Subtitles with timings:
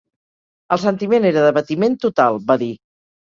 [0.75, 2.73] El sentiment era d’abatiment total, va dir.